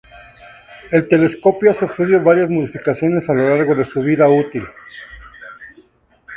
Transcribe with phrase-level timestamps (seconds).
[0.91, 4.65] El telescopio ha sufrido varias modificaciones a lo largo su vida útil.